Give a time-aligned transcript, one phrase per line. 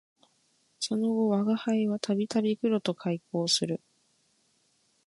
[0.79, 3.81] その後吾輩は度々黒と邂逅する